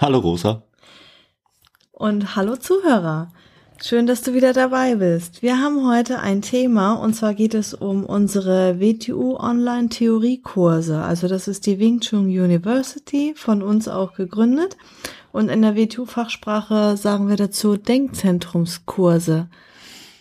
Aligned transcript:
Hallo 0.00 0.20
Rosa. 0.20 0.62
Und 1.90 2.36
hallo 2.36 2.54
Zuhörer. 2.54 3.32
Schön, 3.82 4.06
dass 4.06 4.22
du 4.22 4.32
wieder 4.32 4.52
dabei 4.52 4.94
bist. 4.94 5.42
Wir 5.42 5.58
haben 5.60 5.88
heute 5.88 6.20
ein 6.20 6.40
Thema 6.40 6.92
und 6.92 7.14
zwar 7.14 7.34
geht 7.34 7.52
es 7.52 7.74
um 7.74 8.04
unsere 8.04 8.78
WTU 8.78 9.36
Online 9.36 9.88
Theoriekurse. 9.88 11.02
Also 11.02 11.26
das 11.26 11.48
ist 11.48 11.66
die 11.66 11.80
Wing 11.80 11.98
Chun 11.98 12.26
University, 12.26 13.34
von 13.36 13.60
uns 13.60 13.88
auch 13.88 14.14
gegründet. 14.14 14.76
Und 15.32 15.48
in 15.48 15.62
der 15.62 15.74
WTU 15.74 16.06
Fachsprache 16.06 16.96
sagen 16.96 17.28
wir 17.28 17.36
dazu 17.36 17.76
Denkzentrumskurse. 17.76 19.48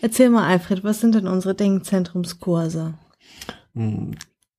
Erzähl 0.01 0.31
mal, 0.31 0.47
Alfred, 0.47 0.83
was 0.83 1.01
sind 1.01 1.13
denn 1.13 1.27
unsere 1.27 1.53
Denkzentrumskurse? 1.53 2.95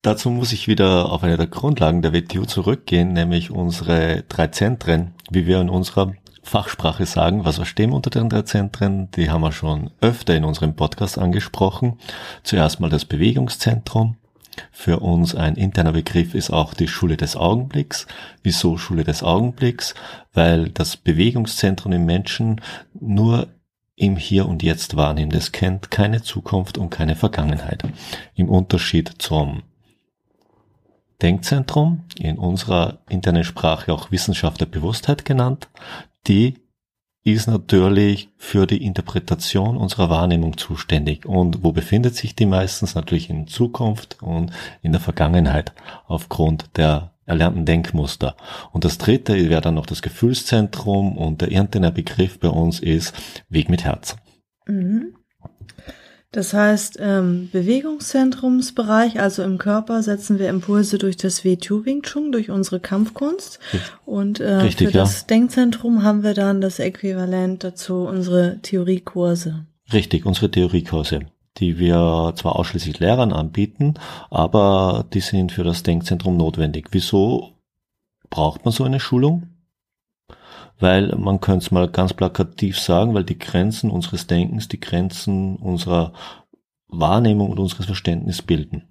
Dazu 0.09 0.31
muss 0.31 0.53
ich 0.53 0.69
wieder 0.69 1.13
auf 1.13 1.23
eine 1.23 1.37
der 1.37 1.49
Grundlagen 1.49 2.01
der 2.01 2.15
WTU 2.15 2.47
zurückgehen, 2.47 3.13
nämlich 3.13 3.51
unsere 3.51 4.25
drei 4.27 4.47
Zentren, 4.47 5.13
wie 5.31 5.47
wir 5.47 5.61
in 5.61 5.69
unserer 5.69 6.15
Fachsprache 6.43 7.05
sagen. 7.05 7.45
Was 7.45 7.57
verstehen 7.57 7.91
wir 7.91 7.97
unter 7.97 8.09
den 8.09 8.31
drei 8.31 8.41
Zentren? 8.41 9.11
Die 9.11 9.29
haben 9.29 9.43
wir 9.43 9.53
schon 9.53 9.91
öfter 10.01 10.35
in 10.35 10.47
unserem 10.47 10.75
Podcast 10.75 11.19
angesprochen. 11.19 11.99
Zuerst 12.43 12.81
mal 12.81 12.89
das 12.89 13.05
Bewegungszentrum. 13.05 14.17
Für 14.73 15.01
uns 15.01 15.35
ein 15.35 15.57
interner 15.57 15.93
Begriff 15.93 16.35
ist 16.35 16.51
auch 16.51 16.73
die 16.73 16.89
Schule 16.89 17.19
des 17.19 17.37
Augenblicks. 17.37 18.07
Wieso 18.43 18.79
Schule 18.79 19.05
des 19.05 19.23
Augenblicks? 19.23 19.95
Weil 20.33 20.71
das 20.71 20.97
Bewegungszentrum 20.97 21.93
im 21.93 22.07
Menschen 22.07 22.63
nur 22.99 23.49
im 23.95 24.17
Hier 24.17 24.49
und 24.49 24.63
Jetzt 24.63 24.97
wahrnimmt. 24.97 25.35
Es 25.35 25.53
kennt 25.53 25.91
keine 25.91 26.23
Zukunft 26.23 26.79
und 26.79 26.89
keine 26.89 27.15
Vergangenheit. 27.15 27.83
Im 28.35 28.49
Unterschied 28.49 29.13
zum 29.19 29.65
Denkzentrum, 31.23 32.05
in 32.17 32.39
unserer 32.39 32.99
internen 33.09 33.45
Sprache 33.45 33.93
auch 33.93 34.11
Wissenschaft 34.11 34.61
der 34.61 34.67
Bewusstheit 34.67 35.25
genannt, 35.25 35.69
die 36.27 36.55
ist 37.25 37.47
natürlich 37.47 38.31
für 38.37 38.67
die 38.67 38.85
Interpretation 38.85 39.77
unserer 39.77 40.09
Wahrnehmung 40.09 40.57
zuständig. 40.57 41.27
Und 41.27 41.63
wo 41.63 41.73
befindet 41.73 42.15
sich 42.15 42.35
die 42.35 42.47
meistens? 42.47 42.95
Natürlich 42.95 43.29
in 43.29 43.47
Zukunft 43.47 44.23
und 44.23 44.53
in 44.83 44.93
der 44.93 45.01
Vergangenheit 45.01 45.73
aufgrund 46.07 46.77
der 46.77 47.13
erlernten 47.27 47.67
Denkmuster. 47.67 48.37
Und 48.73 48.85
das 48.85 48.97
dritte 48.97 49.51
wäre 49.51 49.61
dann 49.61 49.75
noch 49.75 49.87
das 49.87 50.01
Gefühlszentrum 50.01 51.19
und 51.19 51.43
der 51.43 51.51
interne 51.51 51.93
Begriff 51.93 52.39
bei 52.41 52.49
uns 52.49 52.81
ist 52.81 53.15
Weg 53.51 53.69
mit 53.69 53.85
Herz. 53.85 54.17
Mhm. 54.67 55.18
Das 56.31 56.53
heißt, 56.53 56.97
im 56.97 57.49
Bewegungszentrumsbereich, 57.51 59.19
also 59.19 59.43
im 59.43 59.57
Körper, 59.57 60.03
setzen 60.03 60.39
wir 60.39 60.51
Impulse 60.51 60.99
durch 60.99 61.17
das 61.17 61.43
W2 61.43 61.87
Wing 61.87 62.03
Chun, 62.03 62.33
durch 62.33 62.51
unsere 62.51 62.81
Kampfkunst. 62.81 63.59
Und 64.05 64.39
äh, 64.39 64.57
Richtig, 64.57 64.89
für 64.89 64.93
das 64.93 65.21
ja. 65.21 65.27
Denkzentrum 65.29 66.03
haben 66.03 66.23
wir 66.23 66.35
dann 66.35 66.61
das 66.61 66.81
Äquivalent 66.81 67.65
dazu, 67.65 68.03
unsere 68.03 68.59
Theoriekurse. 68.61 69.67
Richtig, 69.91 70.27
unsere 70.27 70.51
Theoriekurse, 70.51 71.21
die 71.57 71.79
wir 71.79 72.35
zwar 72.37 72.57
ausschließlich 72.57 72.99
Lehrern 72.99 73.33
anbieten, 73.33 73.95
aber 74.29 75.07
die 75.15 75.21
sind 75.21 75.51
für 75.51 75.65
das 75.65 75.83
Denkzentrum 75.83 76.37
notwendig. 76.37 76.89
Wieso 76.91 77.55
braucht 78.29 78.67
man 78.67 78.73
so 78.73 78.85
eine 78.85 79.01
Schulung? 79.01 79.49
Weil 80.79 81.15
man 81.17 81.41
könnte 81.41 81.65
es 81.67 81.71
mal 81.71 81.89
ganz 81.89 82.15
plakativ 82.15 82.79
sagen, 82.79 83.15
weil 83.15 83.25
die 83.25 83.39
Grenzen 83.39 83.91
unseres 83.91 84.27
Denkens, 84.27 84.69
die 84.69 84.81
Grenzen 84.81 85.57
unserer 85.57 86.13
Wahrnehmung 86.89 87.51
und 87.51 87.59
unseres 87.59 87.87
Verständnisses 87.87 88.43
bilden. 88.43 88.89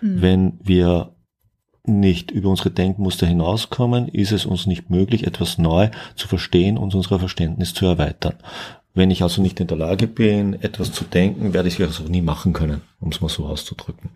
Mhm. 0.00 0.22
Wenn 0.22 0.60
wir 0.62 1.14
nicht 1.84 2.30
über 2.30 2.50
unsere 2.50 2.70
Denkmuster 2.70 3.26
hinauskommen, 3.26 4.08
ist 4.08 4.32
es 4.32 4.46
uns 4.46 4.66
nicht 4.66 4.90
möglich, 4.90 5.26
etwas 5.26 5.58
neu 5.58 5.90
zu 6.14 6.28
verstehen 6.28 6.78
und 6.78 6.94
unser 6.94 7.18
Verständnis 7.18 7.74
zu 7.74 7.86
erweitern. 7.86 8.34
Wenn 8.94 9.10
ich 9.10 9.22
also 9.22 9.40
nicht 9.40 9.60
in 9.60 9.66
der 9.66 9.78
Lage 9.78 10.06
bin, 10.06 10.54
etwas 10.62 10.92
zu 10.92 11.04
denken, 11.04 11.54
werde 11.54 11.68
ich 11.68 11.80
es 11.80 12.00
auch 12.00 12.08
nie 12.08 12.22
machen 12.22 12.52
können, 12.52 12.82
um 13.00 13.10
es 13.10 13.20
mal 13.20 13.28
so 13.28 13.46
auszudrücken. 13.46 14.10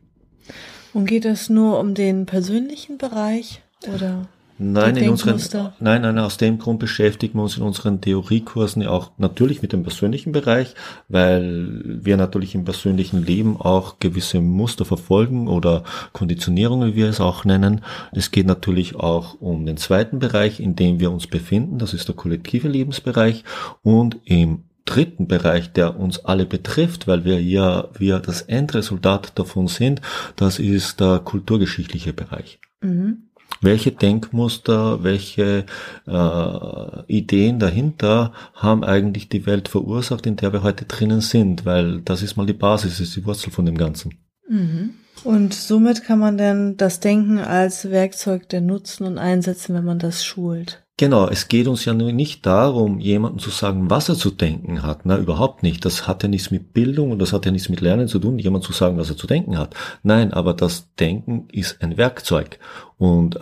Und 0.92 1.06
geht 1.06 1.24
es 1.24 1.48
nur 1.48 1.80
um 1.80 1.94
den 1.94 2.26
persönlichen 2.26 2.98
Bereich 2.98 3.62
oder? 3.88 4.26
Nein, 4.56 4.96
in 4.96 5.10
unseren, 5.10 5.40
nein, 5.80 6.02
nein, 6.02 6.18
aus 6.18 6.36
dem 6.36 6.58
Grund 6.58 6.78
beschäftigen 6.78 7.38
wir 7.38 7.42
uns 7.42 7.56
in 7.56 7.64
unseren 7.64 8.00
Theoriekursen 8.00 8.82
ja 8.82 8.90
auch 8.90 9.10
natürlich 9.18 9.62
mit 9.62 9.72
dem 9.72 9.82
persönlichen 9.82 10.30
Bereich, 10.30 10.74
weil 11.08 11.82
wir 11.84 12.16
natürlich 12.16 12.54
im 12.54 12.64
persönlichen 12.64 13.24
Leben 13.24 13.60
auch 13.60 13.98
gewisse 13.98 14.40
Muster 14.40 14.84
verfolgen 14.84 15.48
oder 15.48 15.82
Konditionierungen, 16.12 16.92
wie 16.92 16.96
wir 16.96 17.08
es 17.08 17.20
auch 17.20 17.44
nennen. 17.44 17.80
Es 18.12 18.30
geht 18.30 18.46
natürlich 18.46 18.94
auch 18.94 19.40
um 19.40 19.66
den 19.66 19.76
zweiten 19.76 20.20
Bereich, 20.20 20.60
in 20.60 20.76
dem 20.76 21.00
wir 21.00 21.10
uns 21.10 21.26
befinden. 21.26 21.78
Das 21.78 21.92
ist 21.92 22.06
der 22.06 22.14
kollektive 22.14 22.68
Lebensbereich 22.68 23.42
und 23.82 24.18
im 24.24 24.64
dritten 24.84 25.26
Bereich, 25.26 25.72
der 25.72 25.98
uns 25.98 26.24
alle 26.24 26.46
betrifft, 26.46 27.08
weil 27.08 27.24
wir 27.24 27.42
ja, 27.42 27.88
wir 27.98 28.20
das 28.20 28.42
Endresultat 28.42 29.36
davon 29.36 29.66
sind, 29.66 30.00
das 30.36 30.60
ist 30.60 31.00
der 31.00 31.18
kulturgeschichtliche 31.18 32.12
Bereich. 32.12 32.60
Mhm 32.80 33.23
welche 33.60 33.92
Denkmuster, 33.92 35.02
welche 35.02 35.66
äh, 36.06 37.12
Ideen 37.12 37.58
dahinter 37.58 38.32
haben 38.54 38.84
eigentlich 38.84 39.28
die 39.28 39.46
Welt 39.46 39.68
verursacht, 39.68 40.26
in 40.26 40.36
der 40.36 40.52
wir 40.52 40.62
heute 40.62 40.84
drinnen 40.84 41.20
sind, 41.20 41.64
weil 41.64 42.00
das 42.02 42.22
ist 42.22 42.36
mal 42.36 42.46
die 42.46 42.52
Basis, 42.52 43.00
ist 43.00 43.16
die 43.16 43.24
Wurzel 43.24 43.50
von 43.50 43.66
dem 43.66 43.76
Ganzen. 43.76 44.14
Mhm. 44.48 44.94
Und 45.22 45.54
somit 45.54 46.04
kann 46.04 46.18
man 46.18 46.36
dann 46.36 46.76
das 46.76 47.00
Denken 47.00 47.38
als 47.38 47.90
Werkzeug 47.90 48.48
der 48.48 48.60
nutzen 48.60 49.04
und 49.04 49.18
einsetzen, 49.18 49.74
wenn 49.74 49.84
man 49.84 49.98
das 49.98 50.24
schult. 50.24 50.83
Genau, 50.96 51.26
es 51.26 51.48
geht 51.48 51.66
uns 51.66 51.84
ja 51.84 51.92
nicht 51.92 52.46
darum, 52.46 53.00
jemandem 53.00 53.40
zu 53.40 53.50
sagen, 53.50 53.90
was 53.90 54.08
er 54.08 54.14
zu 54.14 54.30
denken 54.30 54.84
hat. 54.84 55.04
Na, 55.04 55.18
überhaupt 55.18 55.64
nicht. 55.64 55.84
Das 55.84 56.06
hat 56.06 56.22
ja 56.22 56.28
nichts 56.28 56.52
mit 56.52 56.72
Bildung 56.72 57.10
und 57.10 57.18
das 57.18 57.32
hat 57.32 57.44
ja 57.46 57.50
nichts 57.50 57.68
mit 57.68 57.80
Lernen 57.80 58.06
zu 58.06 58.20
tun, 58.20 58.38
jemand 58.38 58.62
zu 58.62 58.72
sagen, 58.72 58.96
was 58.96 59.10
er 59.10 59.16
zu 59.16 59.26
denken 59.26 59.58
hat. 59.58 59.74
Nein, 60.04 60.32
aber 60.32 60.54
das 60.54 60.94
Denken 60.94 61.48
ist 61.50 61.82
ein 61.82 61.96
Werkzeug. 61.96 62.60
Und 62.96 63.34
äh, 63.34 63.38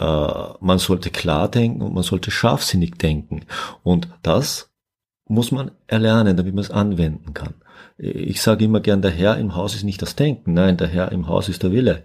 man 0.61 0.79
sollte 0.79 1.11
klar 1.11 1.51
denken 1.51 1.83
und 1.83 1.93
man 1.93 2.03
sollte 2.03 2.31
scharfsinnig 2.31 2.97
denken. 2.97 3.45
Und 3.83 4.09
das 4.23 4.71
muss 5.29 5.53
man 5.53 5.73
erlernen, 5.87 6.39
damit 6.39 6.55
man 6.55 6.65
es 6.65 6.71
anwenden 6.71 7.35
kann. 7.35 7.53
Ich 7.99 8.41
sage 8.41 8.65
immer 8.65 8.81
gern, 8.81 9.03
der 9.03 9.11
Herr 9.11 9.37
im 9.37 9.55
Haus 9.55 9.75
ist 9.75 9.85
nicht 9.85 10.01
das 10.01 10.17
Denken, 10.17 10.55
nein, 10.55 10.79
der 10.79 10.89
Herr 10.89 11.13
im 11.13 11.29
Haus 11.29 11.51
ist 11.51 11.63
der 11.63 11.73
Wille. 11.73 12.03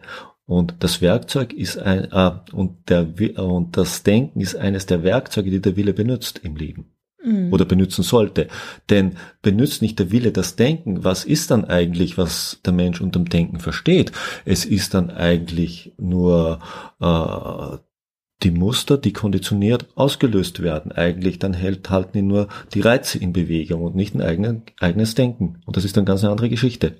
Und 0.47 0.75
das 0.79 1.01
Werkzeug 1.01 1.51
ist 1.51 1.77
ein, 1.77 2.09
äh, 2.11 2.31
und, 2.53 2.89
der, 2.89 3.05
und 3.37 3.75
das 3.75 4.03
Denken 4.03 4.39
ist 4.39 4.55
eines 4.55 4.85
der 4.85 5.03
Werkzeuge, 5.03 5.51
die 5.51 5.61
der 5.61 5.75
Wille 5.75 5.93
benutzt 5.93 6.39
im 6.41 6.55
Leben. 6.55 6.93
Mhm. 7.21 7.51
Oder 7.51 7.65
benutzen 7.65 8.01
sollte. 8.01 8.47
Denn 8.89 9.17
benutzt 9.41 9.81
nicht 9.81 9.99
der 9.99 10.09
Wille 10.09 10.31
das 10.31 10.55
Denken, 10.55 11.03
was 11.03 11.25
ist 11.25 11.51
dann 11.51 11.65
eigentlich, 11.65 12.17
was 12.17 12.61
der 12.65 12.71
Mensch 12.71 13.01
unter 13.01 13.19
dem 13.19 13.27
Denken 13.27 13.59
versteht? 13.59 14.13
Es 14.45 14.63
ist 14.63 14.93
dann 14.93 15.11
eigentlich 15.11 15.93
nur 15.97 16.59
äh, 17.01 17.77
die 18.43 18.51
Muster, 18.51 18.97
die 18.97 19.11
konditioniert 19.11 19.87
ausgelöst 19.95 20.61
werden. 20.61 20.93
Eigentlich 20.93 21.39
dann 21.39 21.53
hält, 21.53 21.89
halten 21.89 22.19
ihn 22.19 22.27
nur 22.27 22.47
die 22.73 22.81
Reize 22.81 23.17
in 23.17 23.33
Bewegung 23.33 23.81
und 23.83 23.95
nicht 23.95 24.15
ein 24.15 24.21
eigenen, 24.21 24.61
eigenes 24.79 25.13
Denken. 25.13 25.61
Und 25.65 25.75
das 25.75 25.83
ist 25.83 25.97
dann 25.97 26.05
ganz 26.05 26.23
eine 26.23 26.31
andere 26.31 26.49
Geschichte. 26.49 26.95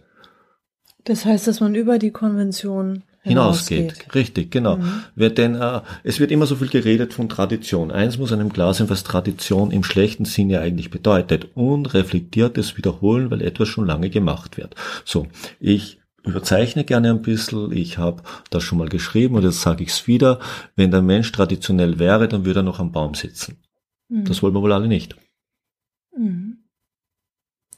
Das 1.06 1.24
heißt, 1.24 1.48
dass 1.48 1.62
man 1.62 1.76
über 1.76 2.00
die 2.00 2.12
Konvention 2.12 3.04
hinausgeht. 3.28 3.78
hinausgeht. 3.78 4.16
Richtig, 4.16 4.52
genau. 4.52 4.78
Mhm. 4.78 5.34
Denn 5.36 5.56
äh, 5.56 5.82
es 6.04 6.20
wird 6.20 6.32
immer 6.32 6.46
so 6.46 6.56
viel 6.56 6.70
geredet 6.70 7.14
von 7.14 7.30
Tradition. 7.30 7.92
Eins 7.92 8.18
muss 8.18 8.32
einem 8.32 8.52
klar 8.52 8.74
sein, 8.74 8.90
was 8.90 9.04
Tradition 9.04 9.72
im 9.72 9.84
schlechten 9.84 10.26
Sinne 10.26 10.62
eigentlich 10.62 10.90
bedeutet. 10.90 11.50
Und 11.56 11.94
reflektiert 11.94 12.58
es 12.58 12.78
wiederholen, 12.78 13.32
weil 13.32 13.42
etwas 13.42 13.68
schon 13.68 13.86
lange 13.86 14.10
gemacht 14.10 14.58
wird. 14.58 14.76
So, 15.06 15.28
ich 15.60 16.00
überzeichne 16.24 16.84
gerne 16.84 17.10
ein 17.10 17.22
bisschen. 17.22 17.72
Ich 17.72 17.98
habe 17.98 18.24
das 18.50 18.64
schon 18.64 18.78
mal 18.78 18.90
geschrieben 18.90 19.36
und 19.36 19.44
jetzt 19.44 19.62
sage 19.62 19.84
ich 19.84 19.90
es 19.90 20.08
wieder. 20.08 20.40
Wenn 20.76 20.92
der 20.92 21.02
Mensch 21.02 21.32
traditionell 21.32 22.00
wäre, 22.00 22.28
dann 22.28 22.46
würde 22.46 22.60
er 22.60 22.64
noch 22.64 22.80
am 22.80 22.92
Baum 22.92 23.14
sitzen. 23.14 23.58
Mhm. 24.10 24.26
Das 24.26 24.44
wollen 24.44 24.54
wir 24.54 24.62
wohl 24.62 24.74
alle 24.74 24.88
nicht. 24.88 25.16
Mhm. 26.16 26.57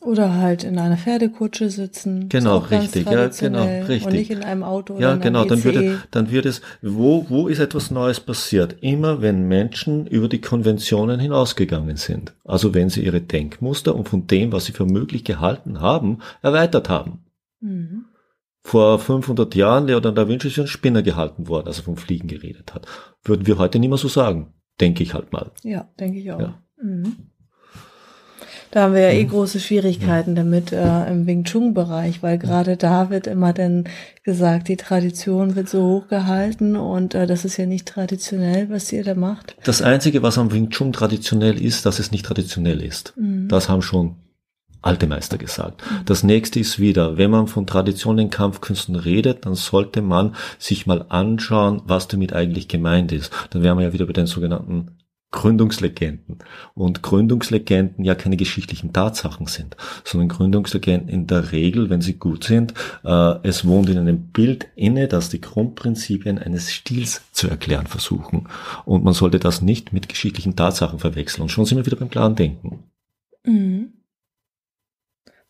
Oder 0.01 0.35
halt 0.35 0.63
in 0.63 0.79
einer 0.79 0.95
Pferdekutsche 0.95 1.69
sitzen. 1.69 2.29
Genau, 2.29 2.59
richtig, 2.59 3.05
ja, 3.05 3.27
genau, 3.27 3.63
richtig. 3.63 4.05
Und 4.05 4.13
nicht 4.13 4.31
in 4.31 4.43
einem 4.43 4.63
Auto 4.63 4.97
ja, 4.97 5.17
genau, 5.17 5.43
dann 5.43 5.61
würde, 5.65 6.01
dann 6.11 6.31
wird 6.31 6.45
es, 6.45 6.61
wo, 6.81 7.25
wo 7.27 7.49
ist 7.49 7.59
etwas 7.59 7.91
Neues 7.91 8.21
passiert? 8.21 8.77
Immer 8.79 9.21
wenn 9.21 9.49
Menschen 9.49 10.07
über 10.07 10.29
die 10.29 10.39
Konventionen 10.39 11.19
hinausgegangen 11.19 11.97
sind. 11.97 12.33
Also 12.45 12.73
wenn 12.73 12.89
sie 12.89 13.03
ihre 13.03 13.19
Denkmuster 13.19 13.93
und 13.93 14.07
von 14.07 14.25
dem, 14.25 14.53
was 14.53 14.65
sie 14.65 14.71
für 14.71 14.85
möglich 14.85 15.25
gehalten 15.25 15.81
haben, 15.81 16.19
erweitert 16.41 16.87
haben. 16.87 17.25
Mhm. 17.59 18.05
Vor 18.61 18.99
500 18.99 19.53
Jahren 19.55 19.87
Leonardo 19.87 20.11
da 20.11 20.27
Vinci 20.29 20.47
ist 20.47 20.53
für 20.53 20.61
einen 20.61 20.67
Spinner 20.69 21.01
gehalten 21.01 21.49
worden, 21.49 21.67
als 21.67 21.79
er 21.79 21.83
vom 21.83 21.97
Fliegen 21.97 22.27
geredet 22.29 22.73
hat. 22.73 22.87
Würden 23.23 23.47
wir 23.47 23.57
heute 23.57 23.79
nicht 23.79 23.89
mehr 23.89 23.97
so 23.97 24.07
sagen. 24.07 24.53
Denke 24.79 25.03
ich 25.03 25.13
halt 25.13 25.33
mal. 25.33 25.51
Ja, 25.63 25.89
denke 25.99 26.19
ich 26.19 26.31
auch. 26.31 26.39
Ja. 26.39 26.61
Mhm. 26.81 27.17
Da 28.71 28.83
haben 28.83 28.93
wir 28.93 29.01
ja 29.01 29.09
eh 29.09 29.23
Mhm. 29.23 29.29
große 29.29 29.59
Schwierigkeiten 29.59 30.35
damit 30.35 30.71
äh, 30.71 31.07
im 31.11 31.25
Wing 31.25 31.43
Chun 31.43 31.73
Bereich, 31.73 32.21
weil 32.21 32.37
gerade 32.37 32.77
da 32.77 33.09
wird 33.09 33.27
immer 33.27 33.51
dann 33.53 33.85
gesagt, 34.23 34.67
die 34.67 34.77
Tradition 34.77 35.55
wird 35.55 35.69
so 35.69 35.81
hoch 35.83 36.07
gehalten 36.07 36.75
und 36.75 37.15
äh, 37.15 37.25
das 37.25 37.45
ist 37.45 37.57
ja 37.57 37.65
nicht 37.65 37.87
traditionell, 37.87 38.69
was 38.69 38.91
ihr 38.93 39.03
da 39.03 39.15
macht. 39.15 39.55
Das 39.63 39.81
Einzige, 39.81 40.21
was 40.21 40.37
am 40.37 40.51
Wing 40.51 40.69
Chun 40.69 40.93
traditionell 40.93 41.59
ist, 41.61 41.85
dass 41.85 41.99
es 41.99 42.11
nicht 42.11 42.25
traditionell 42.25 42.81
ist. 42.81 43.13
Mhm. 43.17 43.47
Das 43.47 43.69
haben 43.69 43.81
schon 43.81 44.15
alte 44.81 45.07
Meister 45.07 45.37
gesagt. 45.37 45.83
Das 46.05 46.23
nächste 46.23 46.59
ist 46.59 46.79
wieder, 46.79 47.17
wenn 47.17 47.31
man 47.31 47.47
von 47.47 47.67
Tradition 47.67 48.17
in 48.17 48.29
Kampfkünsten 48.29 48.95
redet, 48.95 49.45
dann 49.45 49.55
sollte 49.55 50.01
man 50.01 50.35
sich 50.57 50.87
mal 50.87 51.05
anschauen, 51.09 51.81
was 51.85 52.07
damit 52.07 52.31
eigentlich 52.31 52.69
gemeint 52.69 53.11
ist. 53.11 53.29
Dann 53.49 53.61
wären 53.61 53.77
wir 53.77 53.85
ja 53.87 53.93
wieder 53.93 54.05
bei 54.05 54.13
den 54.13 54.25
sogenannten 54.27 54.91
Gründungslegenden. 55.31 56.39
Und 56.73 57.03
Gründungslegenden 57.03 58.03
ja 58.03 58.15
keine 58.15 58.37
geschichtlichen 58.37 58.93
Tatsachen 58.93 59.45
sind, 59.45 59.77
sondern 60.03 60.29
Gründungslegenden 60.29 61.09
in 61.09 61.27
der 61.27 61.51
Regel, 61.51 61.89
wenn 61.89 62.01
sie 62.01 62.13
gut 62.13 62.43
sind, 62.43 62.73
äh, 63.03 63.35
es 63.43 63.65
wohnt 63.65 63.89
in 63.89 63.99
einem 63.99 64.31
Bild 64.31 64.67
inne, 64.75 65.07
das 65.07 65.29
die 65.29 65.41
Grundprinzipien 65.41 66.39
eines 66.39 66.71
Stils 66.71 67.21
zu 67.31 67.47
erklären 67.47 67.87
versuchen. 67.87 68.47
Und 68.85 69.03
man 69.03 69.13
sollte 69.13 69.39
das 69.39 69.61
nicht 69.61 69.93
mit 69.93 70.09
geschichtlichen 70.09 70.55
Tatsachen 70.55 70.99
verwechseln. 70.99 71.43
Und 71.43 71.49
schon 71.49 71.65
sind 71.65 71.77
wir 71.77 71.85
wieder 71.85 71.97
beim 71.97 72.09
klaren 72.09 72.35
Denken. 72.35 72.83
Mhm. 73.45 73.93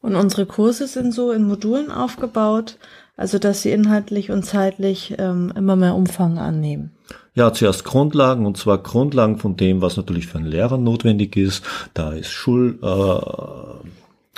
Und 0.02 0.16
unsere 0.16 0.46
Kurse 0.46 0.88
sind 0.88 1.14
so 1.14 1.32
in 1.32 1.44
Modulen 1.44 1.92
aufgebaut, 1.92 2.78
also 3.18 3.38
dass 3.38 3.62
sie 3.62 3.72
inhaltlich 3.72 4.32
und 4.32 4.46
zeitlich 4.46 5.16
ähm, 5.18 5.52
immer 5.56 5.76
mehr 5.76 5.96
Umfang 5.96 6.38
annehmen. 6.38 6.92
Ja, 7.36 7.54
zuerst 7.54 7.86
Grundlagen, 7.86 8.46
und 8.46 8.58
zwar 8.58 8.80
Grundlagen 8.80 9.38
von 9.38 9.56
dem, 9.56 9.82
was 9.82 9.98
natürlich 9.98 10.28
für 10.28 10.40
einen 10.40 10.48
Lehrer 10.48 10.78
notwendig 10.78 11.38
ist. 11.38 11.64
Da 11.94 12.12
ist 12.12 12.32
Schul, 12.32 12.80
äh, 12.82 13.80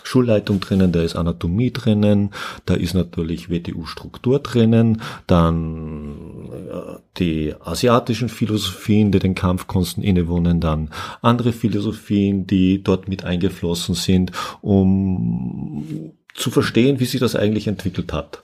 Schulleitung 0.03 0.59
drinnen, 0.59 0.91
da 0.91 1.01
ist 1.01 1.15
Anatomie 1.15 1.71
drinnen, 1.71 2.31
da 2.65 2.73
ist 2.73 2.93
natürlich 2.93 3.49
WTU-Struktur 3.49 4.39
drinnen, 4.39 5.01
dann 5.25 6.49
äh, 6.51 6.99
die 7.17 7.55
asiatischen 7.59 8.29
Philosophien, 8.29 9.11
die 9.11 9.19
den 9.19 9.35
Kampfkunsten 9.35 10.03
innewohnen, 10.03 10.59
dann 10.59 10.89
andere 11.21 11.53
Philosophien, 11.53 12.45
die 12.45 12.83
dort 12.83 13.07
mit 13.07 13.23
eingeflossen 13.23 13.95
sind, 13.95 14.31
um 14.61 16.11
zu 16.33 16.51
verstehen, 16.51 16.99
wie 16.99 17.05
sich 17.05 17.19
das 17.19 17.35
eigentlich 17.35 17.67
entwickelt 17.67 18.13
hat 18.13 18.41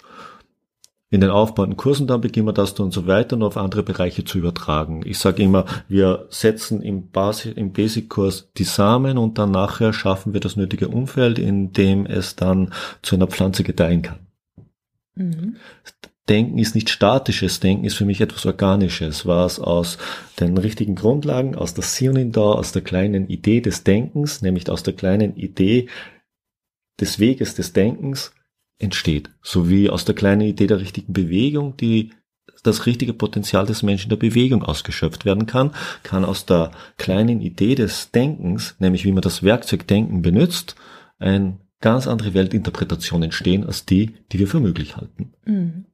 in 1.09 1.21
den 1.21 1.29
aufbauenden 1.29 1.77
Kursen 1.77 2.07
dann 2.07 2.21
beginnen 2.21 2.47
wir 2.47 2.53
das 2.53 2.73
dann 2.73 2.87
und 2.87 2.91
so 2.91 3.07
weiter 3.07 3.37
noch 3.37 3.47
auf 3.47 3.57
andere 3.57 3.83
Bereiche 3.83 4.25
zu 4.25 4.37
übertragen. 4.37 5.03
Ich 5.05 5.19
sage 5.19 5.41
immer, 5.41 5.65
wir 5.87 6.27
setzen 6.29 6.81
im, 6.81 7.09
im 7.55 7.71
Basic-Kurs 7.71 8.49
die 8.57 8.65
Samen 8.65 9.17
und 9.17 9.37
dann 9.37 9.51
nachher 9.51 9.93
schaffen 9.93 10.33
wir 10.33 10.41
das 10.41 10.57
nötige 10.57 10.89
Umfeld, 10.89 11.39
in 11.39 11.71
dem 11.71 12.05
es 12.05 12.35
dann 12.35 12.73
zu 13.01 13.15
einer 13.15 13.27
Pflanze 13.27 13.63
gedeihen 13.63 14.01
kann. 14.01 14.19
Mhm. 15.15 15.55
Denken 16.27 16.57
ist 16.57 16.75
nicht 16.75 16.89
statisches, 16.89 17.61
Denken 17.61 17.85
ist 17.85 17.95
für 17.95 18.03
mich 18.03 18.19
etwas 18.19 18.45
Organisches, 18.45 19.25
was 19.25 19.61
aus 19.61 19.97
den 20.41 20.57
richtigen 20.57 20.95
Grundlagen, 20.95 21.55
aus 21.55 21.73
der 21.73 21.85
Sionindau, 21.85 22.51
aus 22.51 22.73
der 22.73 22.81
kleinen 22.81 23.29
Idee 23.29 23.61
des 23.61 23.85
Denkens, 23.85 24.41
nämlich 24.41 24.69
aus 24.69 24.83
der 24.83 24.93
kleinen 24.93 25.37
Idee 25.37 25.87
des 26.99 27.19
Weges 27.19 27.55
des 27.55 27.71
Denkens, 27.71 28.33
entsteht, 28.79 29.29
sowie 29.41 29.89
aus 29.89 30.05
der 30.05 30.15
kleinen 30.15 30.41
Idee 30.41 30.67
der 30.67 30.79
richtigen 30.79 31.13
Bewegung, 31.13 31.77
die 31.77 32.11
das 32.63 32.85
richtige 32.85 33.13
Potenzial 33.13 33.65
des 33.65 33.83
Menschen 33.83 34.09
der 34.09 34.17
Bewegung 34.17 34.63
ausgeschöpft 34.63 35.25
werden 35.25 35.45
kann, 35.45 35.71
kann 36.03 36.25
aus 36.25 36.45
der 36.45 36.71
kleinen 36.97 37.41
Idee 37.41 37.75
des 37.75 38.11
Denkens, 38.11 38.75
nämlich 38.79 39.05
wie 39.05 39.11
man 39.11 39.21
das 39.21 39.43
Werkzeug 39.43 39.87
Denken 39.87 40.21
benutzt, 40.21 40.75
eine 41.19 41.59
ganz 41.81 42.07
andere 42.07 42.33
Weltinterpretation 42.33 43.23
entstehen 43.23 43.65
als 43.65 43.85
die, 43.85 44.15
die 44.31 44.39
wir 44.39 44.47
für 44.47 44.59
möglich 44.59 44.97
halten. 44.97 45.33
Mhm. 45.45 45.85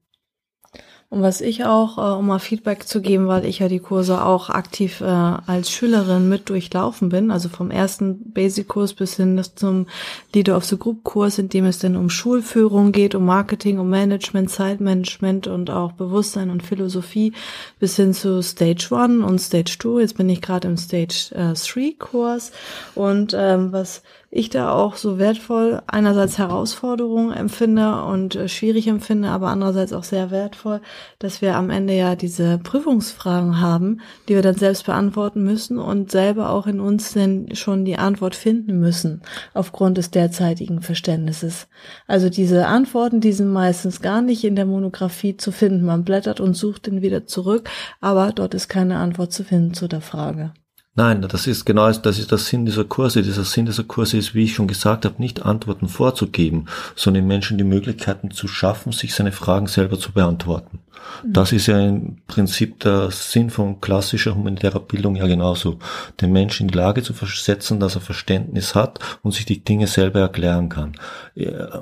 Und 1.13 1.21
was 1.21 1.41
ich 1.41 1.63
auch, 1.63 1.99
äh, 1.99 2.17
um 2.17 2.25
mal 2.25 2.39
Feedback 2.39 2.87
zu 2.87 2.99
geben, 2.99 3.27
weil 3.27 3.45
ich 3.45 3.59
ja 3.59 3.67
die 3.67 3.77
Kurse 3.77 4.25
auch 4.25 4.49
aktiv 4.49 4.99
äh, 4.99 5.05
als 5.05 5.69
Schülerin 5.69 6.27
mit 6.27 6.49
durchlaufen 6.49 7.09
bin, 7.09 7.29
also 7.29 7.49
vom 7.49 7.69
ersten 7.69 8.31
Basic-Kurs 8.33 8.95
bis 8.95 9.17
hin 9.17 9.39
zum 9.53 9.85
Leader 10.33 10.57
of 10.57 10.65
the 10.65 10.75
Group-Kurs, 10.75 11.37
in 11.37 11.49
dem 11.49 11.65
es 11.65 11.77
dann 11.77 11.97
um 11.97 12.09
Schulführung 12.09 12.91
geht, 12.93 13.13
um 13.13 13.25
Marketing, 13.25 13.77
um 13.77 13.91
Management, 13.91 14.49
Zeitmanagement 14.49 15.45
und 15.45 15.69
auch 15.69 15.91
Bewusstsein 15.91 16.49
und 16.49 16.63
Philosophie, 16.63 17.33
bis 17.79 17.95
hin 17.95 18.15
zu 18.15 18.41
Stage 18.41 18.87
1 18.89 19.23
und 19.23 19.37
Stage 19.37 19.77
2. 19.79 20.01
Jetzt 20.01 20.17
bin 20.17 20.27
ich 20.29 20.41
gerade 20.41 20.67
im 20.67 20.77
Stage 20.77 21.29
3-Kurs. 21.35 22.51
und 22.95 23.35
ähm, 23.37 23.71
was 23.71 24.01
ich 24.35 24.49
da 24.49 24.71
auch 24.71 24.95
so 24.95 25.19
wertvoll 25.19 25.83
einerseits 25.85 26.39
Herausforderung 26.39 27.31
empfinde 27.31 28.03
und 28.03 28.35
äh, 28.35 28.49
schwierig 28.49 28.87
empfinde, 28.87 29.29
aber 29.29 29.49
andererseits 29.49 29.93
auch 29.93 30.03
sehr 30.03 30.31
wertvoll, 30.31 30.81
dass 31.19 31.43
wir 31.43 31.55
am 31.55 31.69
Ende 31.69 31.93
ja 31.93 32.15
diese 32.15 32.57
Prüfungsfragen 32.57 33.61
haben, 33.61 34.01
die 34.27 34.33
wir 34.33 34.41
dann 34.41 34.55
selbst 34.55 34.87
beantworten 34.87 35.43
müssen 35.43 35.77
und 35.77 36.09
selber 36.09 36.49
auch 36.49 36.65
in 36.65 36.79
uns 36.79 37.13
denn 37.13 37.53
schon 37.55 37.85
die 37.85 37.97
Antwort 37.97 38.33
finden 38.33 38.79
müssen 38.79 39.21
aufgrund 39.53 39.99
des 39.99 40.09
derzeitigen 40.09 40.81
Verständnisses. 40.81 41.67
Also 42.07 42.29
diese 42.29 42.65
Antworten, 42.65 43.21
die 43.21 43.33
sind 43.33 43.53
meistens 43.53 44.01
gar 44.01 44.23
nicht 44.23 44.43
in 44.43 44.55
der 44.55 44.65
Monographie 44.65 45.37
zu 45.37 45.51
finden. 45.51 45.85
Man 45.85 46.05
blättert 46.05 46.39
und 46.39 46.55
sucht 46.55 46.87
den 46.87 47.03
wieder 47.03 47.27
zurück, 47.27 47.69
aber 48.01 48.31
dort 48.33 48.55
ist 48.55 48.67
keine 48.67 48.97
Antwort 48.97 49.31
zu 49.31 49.43
finden 49.43 49.75
zu 49.75 49.87
der 49.87 50.01
Frage. 50.01 50.53
Nein, 50.95 51.23
das 51.23 51.47
ist 51.47 51.65
genau 51.65 51.91
das 51.91 52.19
ist 52.19 52.29
der 52.29 52.37
Sinn 52.37 52.67
dieser 52.67 52.83
Kurse. 52.83 53.23
Dieser 53.23 53.43
Sinn 53.43 53.65
dieser 53.65 53.83
Kurse 53.83 54.17
ist, 54.17 54.35
wie 54.35 54.43
ich 54.43 54.53
schon 54.53 54.67
gesagt 54.67 55.05
habe, 55.05 55.15
nicht 55.17 55.43
Antworten 55.43 55.87
vorzugeben, 55.87 56.67
sondern 56.95 57.23
den 57.23 57.27
Menschen 57.27 57.57
die 57.57 57.63
Möglichkeiten 57.63 58.29
zu 58.29 58.47
schaffen, 58.47 58.91
sich 58.91 59.15
seine 59.15 59.31
Fragen 59.31 59.65
selber 59.65 59.97
zu 59.97 60.11
beantworten. 60.11 60.81
Mhm. 61.23 61.33
Das 61.33 61.51
ist 61.51 61.65
ja 61.65 61.79
im 61.79 62.21
Prinzip 62.27 62.79
der 62.81 63.09
Sinn 63.09 63.49
von 63.49 63.81
klassischer 63.81 64.35
humanitärer 64.35 64.81
Bildung 64.81 65.15
ja 65.15 65.25
genauso. 65.25 65.79
Den 66.21 66.31
Menschen 66.31 66.67
in 66.67 66.71
die 66.71 66.77
Lage 66.77 67.01
zu 67.01 67.13
versetzen, 67.13 67.79
dass 67.79 67.95
er 67.95 68.01
Verständnis 68.01 68.75
hat 68.75 68.99
und 69.23 69.33
sich 69.33 69.45
die 69.45 69.63
Dinge 69.63 69.87
selber 69.87 70.19
erklären 70.19 70.69
kann. 70.69 70.95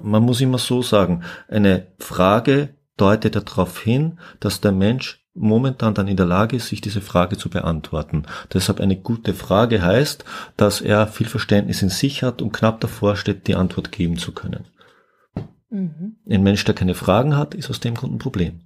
Man 0.03 0.23
muss 0.23 0.39
immer 0.39 0.57
so 0.57 0.81
sagen, 0.81 1.23
eine 1.49 1.87
Frage 1.99 2.75
deutet 2.95 3.35
darauf 3.35 3.81
hin, 3.81 4.19
dass 4.39 4.61
der 4.61 4.71
Mensch 4.71 5.20
momentan 5.33 5.93
dann 5.93 6.07
in 6.07 6.17
der 6.17 6.25
Lage 6.25 6.57
ist, 6.57 6.67
sich 6.67 6.81
diese 6.81 7.01
Frage 7.01 7.37
zu 7.37 7.49
beantworten. 7.49 8.23
Deshalb 8.53 8.79
eine 8.79 8.97
gute 8.97 9.33
Frage 9.33 9.81
heißt, 9.81 10.25
dass 10.57 10.81
er 10.81 11.07
viel 11.07 11.27
Verständnis 11.27 11.81
in 11.81 11.89
sich 11.89 12.23
hat 12.23 12.41
und 12.41 12.51
knapp 12.51 12.79
davor 12.81 13.15
steht, 13.15 13.47
die 13.47 13.55
Antwort 13.55 13.91
geben 13.91 14.17
zu 14.17 14.33
können. 14.33 14.65
Mhm. 15.69 16.17
Ein 16.29 16.43
Mensch, 16.43 16.63
der 16.65 16.75
keine 16.75 16.95
Fragen 16.95 17.37
hat, 17.37 17.55
ist 17.55 17.69
aus 17.69 17.79
dem 17.79 17.95
Grund 17.95 18.13
ein 18.13 18.19
Problem. 18.19 18.61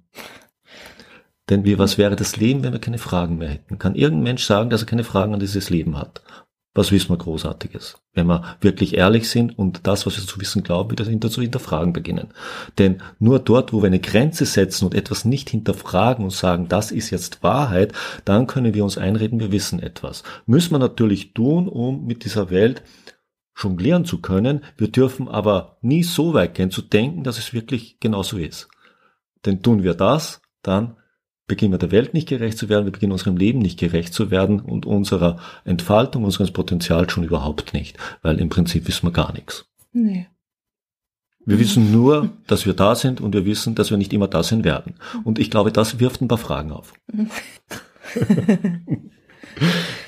Denn 1.48 1.64
wie, 1.64 1.78
was 1.78 1.96
wäre 1.96 2.16
das 2.16 2.36
Leben, 2.36 2.64
wenn 2.64 2.72
wir 2.72 2.80
keine 2.80 2.98
Fragen 2.98 3.38
mehr 3.38 3.48
hätten? 3.48 3.78
Kann 3.78 3.94
irgendein 3.94 4.24
Mensch 4.24 4.44
sagen, 4.44 4.68
dass 4.68 4.82
er 4.82 4.88
keine 4.88 5.04
Fragen 5.04 5.32
an 5.32 5.40
dieses 5.40 5.70
Leben 5.70 5.96
hat? 5.96 6.22
Was 6.76 6.92
wissen 6.92 7.08
wir 7.08 7.16
Großartiges? 7.16 7.96
Wenn 8.12 8.26
wir 8.26 8.44
wirklich 8.60 8.98
ehrlich 8.98 9.30
sind 9.30 9.58
und 9.58 9.86
das, 9.86 10.04
was 10.04 10.18
wir 10.18 10.26
zu 10.26 10.38
wissen 10.38 10.62
glauben, 10.62 10.90
wieder 10.90 11.06
hinter 11.06 11.30
zu 11.30 11.40
hinterfragen 11.40 11.94
beginnen. 11.94 12.28
Denn 12.76 12.98
nur 13.18 13.38
dort, 13.38 13.72
wo 13.72 13.80
wir 13.80 13.86
eine 13.86 13.98
Grenze 13.98 14.44
setzen 14.44 14.84
und 14.84 14.94
etwas 14.94 15.24
nicht 15.24 15.48
hinterfragen 15.48 16.22
und 16.22 16.32
sagen, 16.32 16.68
das 16.68 16.92
ist 16.92 17.08
jetzt 17.08 17.42
Wahrheit, 17.42 17.94
dann 18.26 18.46
können 18.46 18.74
wir 18.74 18.84
uns 18.84 18.98
einreden, 18.98 19.40
wir 19.40 19.52
wissen 19.52 19.80
etwas. 19.80 20.22
Müssen 20.44 20.72
wir 20.72 20.78
natürlich 20.78 21.32
tun, 21.32 21.66
um 21.66 22.04
mit 22.04 22.26
dieser 22.26 22.50
Welt 22.50 22.82
jonglieren 23.56 24.04
zu 24.04 24.20
können. 24.20 24.62
Wir 24.76 24.88
dürfen 24.88 25.28
aber 25.28 25.78
nie 25.80 26.02
so 26.02 26.34
weit 26.34 26.54
gehen 26.54 26.70
zu 26.70 26.82
denken, 26.82 27.24
dass 27.24 27.38
es 27.38 27.54
wirklich 27.54 28.00
genauso 28.00 28.36
ist. 28.36 28.68
Denn 29.46 29.62
tun 29.62 29.82
wir 29.82 29.94
das, 29.94 30.42
dann 30.60 30.98
beginnen 31.46 31.72
wir 31.72 31.78
der 31.78 31.92
Welt 31.92 32.12
nicht 32.14 32.28
gerecht 32.28 32.58
zu 32.58 32.68
werden, 32.68 32.84
wir 32.86 32.92
beginnen 32.92 33.12
unserem 33.12 33.36
Leben 33.36 33.60
nicht 33.60 33.78
gerecht 33.78 34.12
zu 34.12 34.30
werden 34.30 34.60
und 34.60 34.84
unserer 34.86 35.38
Entfaltung, 35.64 36.24
unseres 36.24 36.50
Potenzials 36.50 37.12
schon 37.12 37.24
überhaupt 37.24 37.72
nicht, 37.72 37.96
weil 38.22 38.40
im 38.40 38.48
Prinzip 38.48 38.88
wissen 38.88 39.06
wir 39.06 39.12
gar 39.12 39.32
nichts. 39.32 39.66
Nee. 39.92 40.26
Wir 41.48 41.60
wissen 41.60 41.92
nur, 41.92 42.30
dass 42.48 42.66
wir 42.66 42.74
da 42.74 42.96
sind 42.96 43.20
und 43.20 43.32
wir 43.32 43.44
wissen, 43.44 43.76
dass 43.76 43.90
wir 43.90 43.96
nicht 43.96 44.12
immer 44.12 44.26
da 44.26 44.42
sein 44.42 44.64
werden. 44.64 44.94
Und 45.22 45.38
ich 45.38 45.48
glaube, 45.48 45.70
das 45.70 46.00
wirft 46.00 46.20
ein 46.20 46.26
paar 46.26 46.38
Fragen 46.38 46.72
auf. 46.72 46.92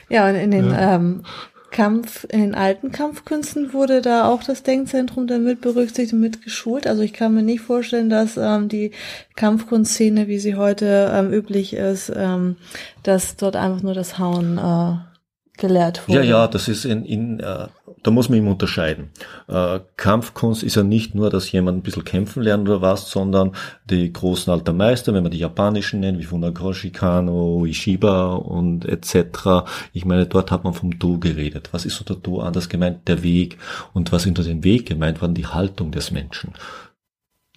ja, 0.09 0.29
und 0.29 0.35
in 0.35 0.51
den 0.51 0.71
Ja. 0.71 0.97
ähm, 0.97 1.23
Kampf, 1.71 2.27
in 2.31 2.41
den 2.41 2.55
alten 2.55 2.93
Kampfkünsten 2.93 3.73
wurde 3.73 4.01
da 4.01 4.29
auch 4.29 4.43
das 4.43 4.63
Denkzentrum 4.63 5.27
damit 5.27 5.61
berücksichtigt 5.61 6.13
und 6.13 6.21
mit 6.21 6.43
geschult. 6.43 6.87
Also 6.87 7.03
ich 7.03 7.13
kann 7.13 7.35
mir 7.35 7.43
nicht 7.43 7.61
vorstellen, 7.61 8.11
dass 8.11 8.37
ähm, 8.37 8.69
die 8.69 8.93
Kampfkunstszene, 9.37 10.29
wie 10.29 10.39
sie 10.39 10.57
heute 10.57 11.11
ähm, 11.15 11.33
üblich 11.33 11.75
ist, 11.75 12.11
ähm, 12.15 12.57
dass 13.03 13.37
dort 13.37 13.57
einfach 13.57 13.83
nur 13.83 13.95
das 13.95 14.19
Hauen 14.19 14.59
äh, 14.59 15.18
gelehrt 15.59 16.09
wurde. 16.09 16.21
Ja, 16.21 16.25
ja, 16.25 16.47
das 16.47 16.69
ist 16.69 16.85
in, 16.85 17.05
in 17.05 17.41
äh, 17.41 17.67
da 18.03 18.11
muss 18.11 18.29
man 18.29 18.39
ihm 18.39 18.49
unterscheiden. 18.49 19.11
Äh, 19.49 19.81
Kampfkunst 19.97 20.63
ist 20.63 20.77
ja 20.77 20.83
nicht 20.83 21.15
nur, 21.15 21.31
dass 21.31 21.51
jemand 21.51 21.79
ein 21.79 21.83
bisschen 21.83 22.05
kämpfen 22.05 22.43
lernt 22.43 22.69
oder 22.69 22.81
was, 22.81 23.11
sondern 23.11 23.53
die 23.91 24.13
großen 24.13 24.53
alten 24.53 24.77
Meister, 24.77 25.13
wenn 25.15 25.23
man 25.23 25.33
die 25.33 25.39
japanischen 25.39 26.01
nennt, 26.01 26.19
wie 26.19 26.25
Funakoshi 26.25 26.91
Kano, 26.91 27.65
Ishiba 27.67 28.35
und 28.35 28.85
etc. 28.85 29.69
Ich 29.93 30.05
meine, 30.05 30.27
dort 30.27 30.51
hat 30.51 30.65
man 30.65 30.75
vom 30.75 30.99
Do 30.99 31.19
geredet. 31.19 31.71
Was 31.73 31.85
ist 31.85 32.01
unter 32.01 32.15
Do 32.15 32.41
anders 32.41 32.69
gemeint? 32.69 33.09
Der 33.09 33.23
Weg. 33.23 33.59
Und 33.93 34.13
was 34.13 34.27
unter 34.27 34.45
dem 34.45 34.65
Weg 34.65 34.87
gemeint 34.87 35.21
war, 35.21 35.29
die 35.29 35.47
Haltung 35.47 35.91
des 35.91 36.11
Menschen. 36.11 36.53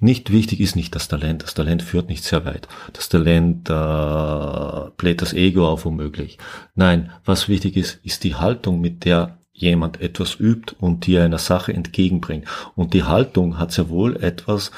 Nicht 0.04 0.32
wichtig 0.32 0.60
ist 0.60 0.76
nicht 0.76 0.96
das 0.96 1.08
Talent. 1.08 1.44
Das 1.44 1.54
Talent 1.54 1.84
führt 1.84 2.10
nicht 2.10 2.24
sehr 2.24 2.44
weit. 2.44 2.68
Das 2.94 3.08
Talent 3.08 3.70
äh, 3.70 4.92
bläht 4.98 5.22
das 5.22 5.32
Ego 5.32 5.70
auf 5.70 5.86
womöglich. 5.86 6.40
Nein, 6.74 7.12
was 7.24 7.48
wichtig 7.48 7.78
ist, 7.78 8.00
ist 8.04 8.24
die 8.24 8.34
Haltung, 8.34 8.82
mit 8.82 9.06
der 9.06 9.38
jemand 9.54 10.02
etwas 10.02 10.40
übt 10.40 10.76
und 10.80 11.06
dir 11.06 11.24
einer 11.24 11.38
Sache 11.38 11.72
entgegenbringt. 11.72 12.48
Und 12.76 12.96
die 12.96 13.04
Haltung 13.04 13.60
hat 13.60 13.74
sehr 13.74 13.90
wohl 13.90 14.16
etwas 14.18 14.72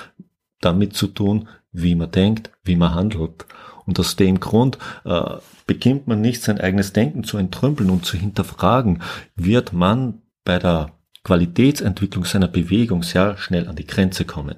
damit 0.60 0.94
zu 0.94 1.08
tun, 1.08 1.48
wie 1.72 1.96
man 1.96 2.12
denkt, 2.12 2.52
wie 2.66 2.76
man 2.76 2.94
handelt. 2.94 3.46
Und 3.86 3.98
aus 4.02 4.18
dem 4.18 4.42
Grund 4.42 4.78
äh, 5.06 5.22
beginnt 5.66 6.06
man 6.06 6.20
nicht 6.20 6.42
sein 6.42 6.60
eigenes 6.60 6.92
Denken 6.92 7.24
zu 7.24 7.38
entrümpeln 7.38 7.90
und 7.90 8.06
zu 8.06 8.18
hinterfragen, 8.18 9.02
wird 9.38 9.72
man 9.72 10.22
bei 10.44 10.60
der 10.60 10.92
Qualitätsentwicklung 11.24 12.26
seiner 12.26 12.50
Bewegung 12.50 13.04
sehr 13.04 13.38
schnell 13.38 13.70
an 13.70 13.78
die 13.78 13.88
Grenze 13.88 14.26
kommen. 14.26 14.56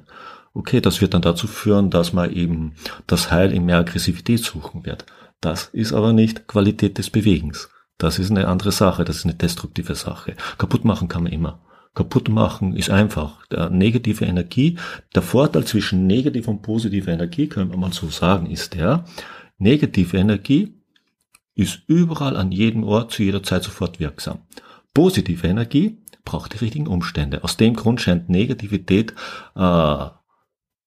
Okay, 0.55 0.79
das 0.79 1.01
wird 1.01 1.13
dann 1.13 1.21
dazu 1.21 1.47
führen, 1.47 1.89
dass 1.89 2.13
man 2.13 2.31
eben 2.31 2.75
das 3.07 3.29
Heil 3.29 3.51
in 3.51 3.65
mehr 3.65 3.79
Aggressivität 3.79 4.39
suchen 4.39 4.85
wird. 4.85 5.05
Das 5.41 5.65
ist 5.65 5.91
aber 5.91 6.13
nicht 6.13 6.47
Qualität 6.47 6.97
des 6.97 7.09
Bewegens. 7.09 7.69
Das 7.97 8.19
ist 8.19 8.31
eine 8.31 8.47
andere 8.47 8.71
Sache, 8.71 9.03
das 9.03 9.17
ist 9.17 9.25
eine 9.25 9.35
destruktive 9.35 9.95
Sache. 9.95 10.35
Kaputt 10.57 10.85
machen 10.85 11.09
kann 11.09 11.23
man 11.23 11.33
immer. 11.33 11.59
Kaputt 11.93 12.29
machen 12.29 12.73
ist 12.73 12.89
einfach. 12.89 13.41
Negative 13.69 14.23
Energie, 14.23 14.77
der 15.13 15.21
Vorteil 15.23 15.65
zwischen 15.65 16.07
negativer 16.07 16.51
und 16.51 16.61
positiver 16.61 17.11
Energie, 17.11 17.47
können 17.47 17.71
wir 17.71 17.77
mal 17.77 17.91
so 17.91 18.07
sagen, 18.07 18.49
ist 18.49 18.75
der, 18.75 19.03
negative 19.57 20.17
Energie 20.17 20.73
ist 21.53 21.81
überall 21.87 22.37
an 22.37 22.53
jedem 22.53 22.83
Ort 22.85 23.11
zu 23.11 23.23
jeder 23.23 23.43
Zeit 23.43 23.63
sofort 23.63 23.99
wirksam. 23.99 24.39
Positive 24.93 25.47
Energie 25.47 26.01
braucht 26.23 26.53
die 26.53 26.57
richtigen 26.59 26.87
Umstände. 26.87 27.43
Aus 27.43 27.57
dem 27.57 27.75
Grund 27.75 27.99
scheint 27.99 28.29
Negativität 28.29 29.13
äh, 29.55 30.05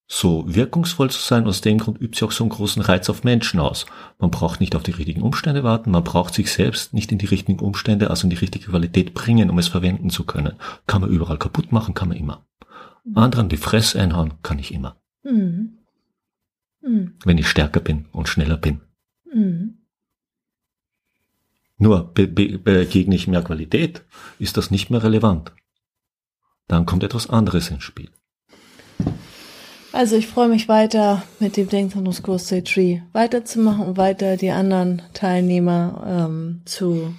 so 0.08 0.42
wirkungsvoll 0.52 1.10
zu 1.10 1.20
sein. 1.20 1.46
Aus 1.46 1.60
dem 1.60 1.78
Grund 1.78 2.00
übt 2.00 2.18
sie 2.18 2.24
auch 2.24 2.32
so 2.32 2.42
einen 2.42 2.50
großen 2.50 2.82
Reiz 2.82 3.08
auf 3.10 3.24
Menschen 3.24 3.60
aus. 3.60 3.86
Man 4.18 4.30
braucht 4.30 4.58
nicht 4.58 4.74
auf 4.74 4.82
die 4.82 4.90
richtigen 4.90 5.22
Umstände 5.22 5.62
warten, 5.62 5.90
man 5.90 6.02
braucht 6.02 6.34
sich 6.34 6.50
selbst 6.50 6.94
nicht 6.94 7.12
in 7.12 7.18
die 7.18 7.26
richtigen 7.26 7.60
Umstände, 7.60 8.08
also 8.10 8.24
in 8.24 8.30
die 8.30 8.36
richtige 8.36 8.66
Qualität 8.66 9.12
bringen, 9.12 9.50
um 9.50 9.58
es 9.58 9.68
verwenden 9.68 10.08
zu 10.08 10.24
können. 10.24 10.54
Kann 10.86 11.02
man 11.02 11.10
überall 11.10 11.38
kaputt 11.38 11.70
machen, 11.70 11.94
kann 11.94 12.08
man 12.08 12.16
immer. 12.16 12.46
Mhm. 13.04 13.18
Anderen 13.18 13.48
die 13.50 13.58
Fresse 13.58 14.00
einhauen, 14.00 14.34
kann 14.42 14.58
ich 14.58 14.72
immer. 14.72 14.96
Mhm. 15.22 15.78
Mhm. 16.80 17.14
Wenn 17.24 17.38
ich 17.38 17.48
stärker 17.48 17.80
bin 17.80 18.06
und 18.12 18.28
schneller 18.28 18.56
bin. 18.56 18.80
Mhm. 19.32 19.74
Nur 21.76 22.12
be 22.12 22.26
be 22.26 22.58
begegne 22.58 23.14
ich 23.14 23.28
mehr 23.28 23.42
Qualität, 23.42 24.04
ist 24.38 24.56
das 24.56 24.70
nicht 24.70 24.90
mehr 24.90 25.02
relevant. 25.02 25.52
Dann 26.66 26.86
kommt 26.86 27.04
etwas 27.04 27.30
anderes 27.30 27.70
ins 27.70 27.84
Spiel. 27.84 28.10
Also 29.99 30.14
ich 30.14 30.28
freue 30.28 30.47
mich 30.47 30.69
weiter 30.69 31.25
mit 31.40 31.57
dem 31.57 31.69
Denkzentrumskurs 31.69 32.47
Stay 32.47 32.62
Tree 32.62 33.00
weiterzumachen 33.12 33.85
und 33.85 33.97
weiter 33.97 34.37
die 34.37 34.50
anderen 34.50 35.02
Teilnehmer 35.12 36.28
ähm, 36.28 36.61
zu 36.67 37.17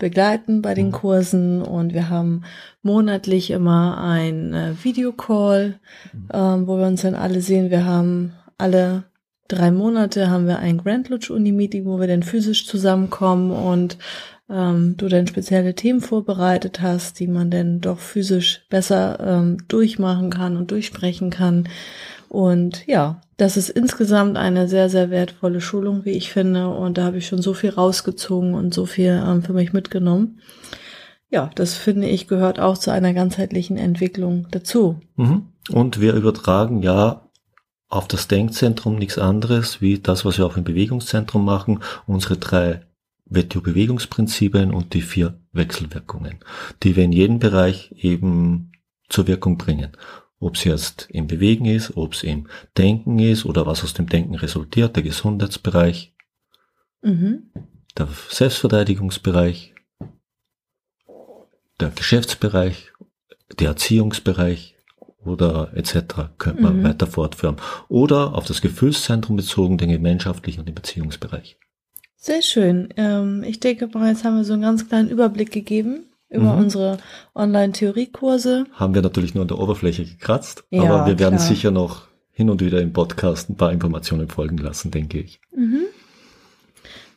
begleiten 0.00 0.60
bei 0.60 0.74
den 0.74 0.86
mhm. 0.86 0.92
Kursen 0.92 1.62
und 1.62 1.94
wir 1.94 2.10
haben 2.10 2.42
monatlich 2.82 3.52
immer 3.52 3.98
ein 3.98 4.52
äh, 4.52 4.72
Videocall, 4.82 5.78
mhm. 6.12 6.28
ähm, 6.32 6.66
wo 6.66 6.76
wir 6.76 6.88
uns 6.88 7.02
dann 7.02 7.14
alle 7.14 7.40
sehen. 7.40 7.70
Wir 7.70 7.84
haben 7.84 8.32
alle 8.56 9.04
drei 9.46 9.70
Monate 9.70 10.28
haben 10.28 10.48
wir 10.48 10.58
ein 10.58 10.78
Grand 10.78 11.10
Lodge 11.10 11.32
Uni 11.32 11.52
Meeting, 11.52 11.84
wo 11.84 12.00
wir 12.00 12.08
dann 12.08 12.24
physisch 12.24 12.66
zusammenkommen 12.66 13.52
und 13.52 13.96
ähm, 14.50 14.96
du 14.96 15.08
dann 15.08 15.26
spezielle 15.26 15.74
Themen 15.74 16.00
vorbereitet 16.00 16.80
hast, 16.80 17.20
die 17.20 17.26
man 17.26 17.50
dann 17.50 17.80
doch 17.80 17.98
physisch 17.98 18.64
besser 18.70 19.18
ähm, 19.20 19.58
durchmachen 19.68 20.30
kann 20.30 20.56
und 20.56 20.70
durchsprechen 20.70 21.30
kann. 21.30 21.68
Und 22.28 22.86
ja, 22.86 23.20
das 23.36 23.56
ist 23.56 23.70
insgesamt 23.70 24.36
eine 24.36 24.68
sehr, 24.68 24.88
sehr 24.90 25.10
wertvolle 25.10 25.60
Schulung, 25.60 26.04
wie 26.04 26.12
ich 26.12 26.32
finde. 26.32 26.68
Und 26.68 26.98
da 26.98 27.04
habe 27.04 27.18
ich 27.18 27.26
schon 27.26 27.42
so 27.42 27.54
viel 27.54 27.70
rausgezogen 27.70 28.54
und 28.54 28.74
so 28.74 28.86
viel 28.86 29.22
ähm, 29.24 29.42
für 29.42 29.52
mich 29.52 29.72
mitgenommen. 29.72 30.40
Ja, 31.30 31.50
das 31.54 31.74
finde 31.74 32.08
ich 32.08 32.26
gehört 32.26 32.58
auch 32.58 32.78
zu 32.78 32.90
einer 32.90 33.12
ganzheitlichen 33.12 33.76
Entwicklung 33.76 34.46
dazu. 34.50 35.00
Mhm. 35.16 35.48
Und 35.70 36.00
wir 36.00 36.14
übertragen 36.14 36.82
ja 36.82 37.28
auf 37.88 38.08
das 38.08 38.28
Denkzentrum 38.28 38.96
nichts 38.96 39.18
anderes 39.18 39.80
wie 39.80 39.98
das, 39.98 40.24
was 40.24 40.38
wir 40.38 40.46
auch 40.46 40.56
im 40.56 40.64
Bewegungszentrum 40.64 41.44
machen, 41.44 41.80
unsere 42.06 42.36
drei 42.36 42.82
WTO-Bewegungsprinzipien 43.30 44.72
und 44.72 44.94
die 44.94 45.02
vier 45.02 45.40
Wechselwirkungen, 45.52 46.38
die 46.82 46.96
wir 46.96 47.04
in 47.04 47.12
jedem 47.12 47.38
Bereich 47.38 47.92
eben 47.96 48.72
zur 49.08 49.26
Wirkung 49.26 49.58
bringen. 49.58 49.92
Ob 50.40 50.54
es 50.54 50.64
jetzt 50.64 51.08
im 51.10 51.26
Bewegen 51.26 51.64
ist, 51.64 51.96
ob 51.96 52.14
es 52.14 52.22
im 52.22 52.48
Denken 52.76 53.18
ist 53.18 53.44
oder 53.44 53.66
was 53.66 53.82
aus 53.82 53.94
dem 53.94 54.08
Denken 54.08 54.36
resultiert, 54.36 54.94
der 54.94 55.02
Gesundheitsbereich, 55.02 56.14
mhm. 57.02 57.50
der 57.96 58.08
Selbstverteidigungsbereich, 58.28 59.74
der 61.80 61.90
Geschäftsbereich, 61.90 62.92
der 63.58 63.68
Erziehungsbereich 63.68 64.76
oder 65.24 65.72
etc. 65.74 66.30
könnte 66.38 66.62
man 66.62 66.78
mhm. 66.78 66.84
weiter 66.84 67.06
fortführen. 67.06 67.56
Oder 67.88 68.34
auf 68.34 68.46
das 68.46 68.60
Gefühlszentrum 68.60 69.36
bezogen, 69.36 69.78
den 69.78 69.90
gemeinschaftlichen 69.90 70.60
und 70.60 70.66
den 70.66 70.74
Beziehungsbereich. 70.74 71.58
Sehr 72.20 72.42
schön. 72.42 72.88
Ähm, 72.96 73.44
ich 73.46 73.60
denke 73.60 73.86
mal, 73.86 74.10
jetzt 74.10 74.24
haben 74.24 74.36
wir 74.36 74.44
so 74.44 74.52
einen 74.52 74.62
ganz 74.62 74.88
kleinen 74.88 75.08
Überblick 75.08 75.52
gegeben 75.52 76.04
über 76.28 76.54
mhm. 76.54 76.64
unsere 76.64 76.98
Online-Theoriekurse. 77.34 78.66
Haben 78.72 78.94
wir 78.94 79.02
natürlich 79.02 79.34
nur 79.34 79.42
an 79.42 79.48
der 79.48 79.58
Oberfläche 79.58 80.04
gekratzt, 80.04 80.64
ja, 80.70 80.82
aber 80.82 81.06
wir 81.06 81.18
werden 81.18 81.36
klar. 81.36 81.48
sicher 81.48 81.70
noch 81.70 82.08
hin 82.32 82.50
und 82.50 82.60
wieder 82.60 82.80
im 82.82 82.92
Podcast 82.92 83.48
ein 83.48 83.56
paar 83.56 83.72
Informationen 83.72 84.28
folgen 84.28 84.58
lassen, 84.58 84.90
denke 84.90 85.20
ich. 85.20 85.40
Mhm. 85.54 85.82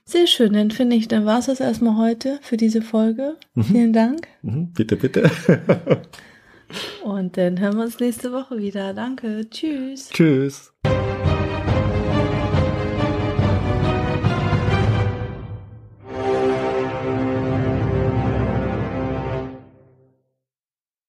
Sehr 0.06 0.28
schön, 0.28 0.54
dann 0.54 0.72
finde 0.72 0.96
ich, 0.96 1.08
dann 1.08 1.26
war 1.26 1.40
es 1.40 1.48
das 1.48 1.60
erstmal 1.60 1.98
heute 1.98 2.40
für 2.42 2.58
diese 2.58 2.82
Folge. 2.82 3.36
Mhm. 3.56 3.64
Vielen 3.64 3.94
Dank. 3.94 4.28
Mhm. 4.44 4.72
Bitte, 4.74 4.96
bitte. 4.96 5.30
und 7.04 7.38
dann 7.38 7.60
hören 7.60 7.78
wir 7.78 7.84
uns 7.84 8.00
nächste 8.00 8.32
Woche 8.32 8.58
wieder. 8.58 8.94
Danke. 8.94 9.50
Tschüss. 9.50 10.10
Tschüss. 10.10 10.74